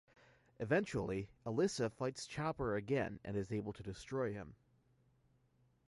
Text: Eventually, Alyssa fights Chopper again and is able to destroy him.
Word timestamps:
Eventually, 0.59 1.29
Alyssa 1.45 1.91
fights 1.91 2.25
Chopper 2.25 2.75
again 2.75 3.19
and 3.23 3.37
is 3.37 3.51
able 3.51 3.71
to 3.71 3.83
destroy 3.83 4.33
him. 4.33 4.55